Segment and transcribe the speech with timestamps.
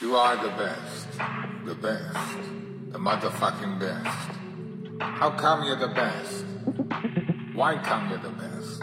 [0.00, 1.06] You are the best.
[1.64, 2.38] The best.
[2.90, 4.28] The motherfucking best.
[5.00, 6.44] How come you're the best?
[7.54, 8.82] Why come you're the best?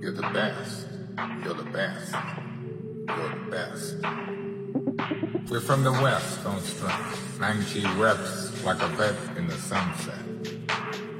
[0.00, 0.86] You're the best.
[1.44, 2.14] You're the best.
[3.06, 3.96] You're the best.
[5.50, 7.16] We're from the west, don't stress.
[7.36, 10.24] Mangchi reps like a vet in the sunset.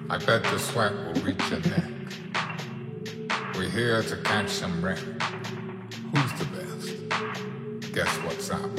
[0.09, 1.91] I bet the sweat will reach your neck.
[3.55, 5.01] We're here to catch some rent.
[6.15, 7.93] Who's the best?
[7.93, 8.71] Guess what's up?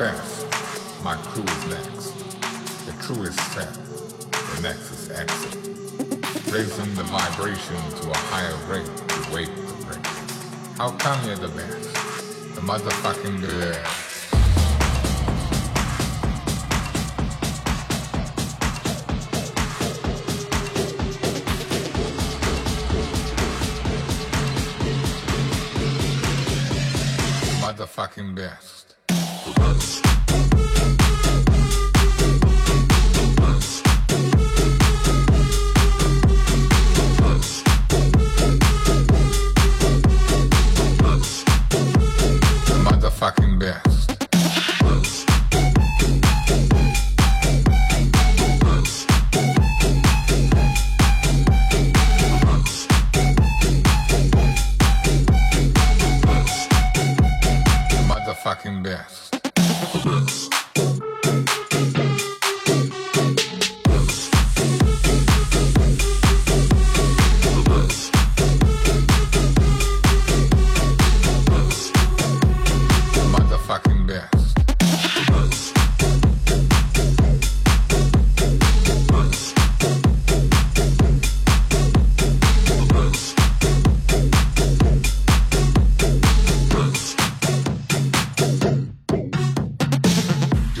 [0.00, 0.46] Best?
[1.04, 2.14] My crew is next.
[2.86, 3.70] The crew is set.
[3.74, 5.54] The next is exit.
[6.50, 10.06] Raising the vibration to a higher rate to wake the break.
[10.78, 11.92] How come you're the best?
[12.54, 14.30] The motherfucking best.
[27.60, 28.80] Motherfucking best.
[43.60, 43.99] Motherfucking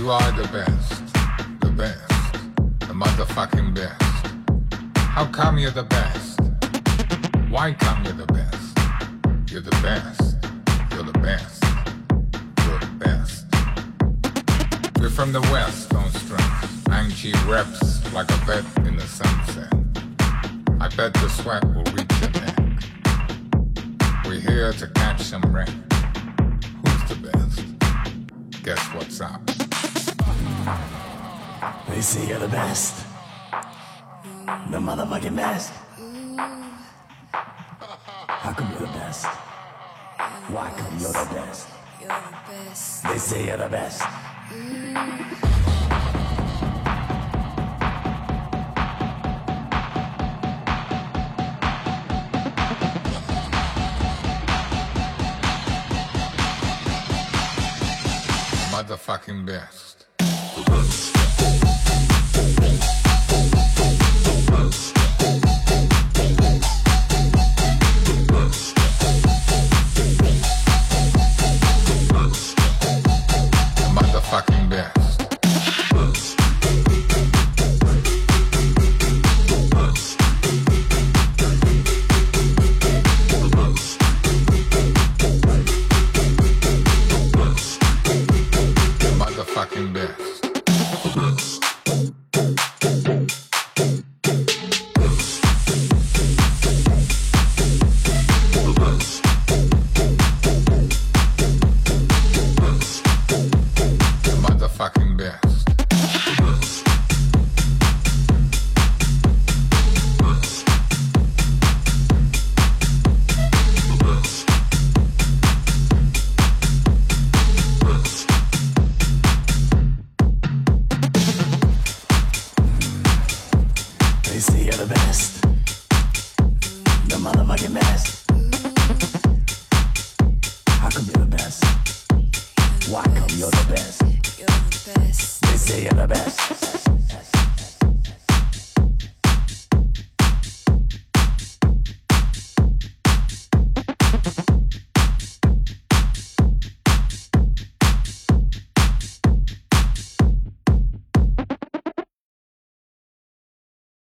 [0.00, 1.12] You are the best,
[1.60, 2.32] the best,
[2.88, 4.96] the motherfucking best.
[4.96, 6.40] How come you're the best?
[7.50, 8.78] Why come you're the best?
[9.52, 10.36] You're the best,
[10.90, 11.62] you're the best,
[12.64, 13.44] you're the best.
[14.98, 16.64] We're from the west, don't stress.
[16.88, 19.70] Mangchi reps like a vet in the sunset.
[20.80, 22.56] I bet the sweat will reach your neck.
[24.24, 25.84] We're here to catch some rain.
[26.86, 28.62] Who's the best?
[28.62, 29.49] Guess what's up?
[31.88, 33.04] They say you're the best.
[34.70, 35.72] The motherfucking best.
[38.26, 39.26] How come you're the best?
[40.48, 41.68] Why come you're the best?
[42.00, 42.14] You're the
[42.48, 43.04] best.
[43.04, 44.00] They say you're the best.
[58.72, 61.29] Motherfucking best.